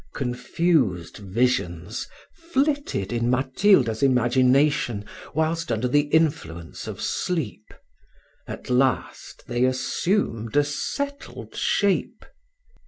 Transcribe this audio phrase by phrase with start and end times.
[0.15, 7.71] Confused visions flitted in Matilda's imagination whilst under the influence of sleep;
[8.47, 12.25] at last they assumed a settled shape.